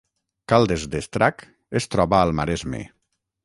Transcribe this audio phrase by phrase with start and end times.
[0.53, 1.45] Caldes d’Estrac
[1.83, 2.85] es troba al Maresme